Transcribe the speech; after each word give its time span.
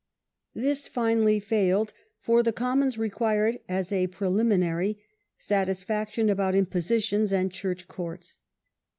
This 0.55 0.87
finally 0.87 1.39
failed, 1.39 1.93
for 2.17 2.41
the 2.41 2.51
Commons 2.51 2.97
required, 2.97 3.59
as 3.69 3.91
a 3.91 4.07
pre 4.07 4.29
liminary, 4.29 4.97
satisfaction 5.37 6.27
about 6.27 6.55
"impositions" 6.55 7.31
and 7.31 7.51
church 7.51 7.87
courts. 7.87 8.39